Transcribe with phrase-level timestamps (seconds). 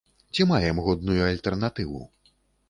[0.37, 2.03] Ці маем годную альтэрнатыву?